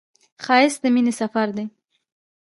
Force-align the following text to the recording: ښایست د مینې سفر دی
ښایست 0.43 0.79
د 0.81 0.85
مینې 0.93 1.13
سفر 1.21 1.47
دی 1.57 1.65